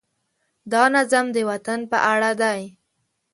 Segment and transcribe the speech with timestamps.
[0.71, 2.61] دا نظم د وطن په اړه دی.